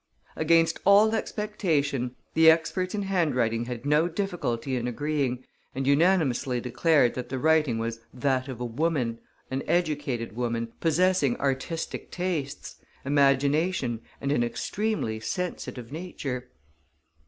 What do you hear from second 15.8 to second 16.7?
nature."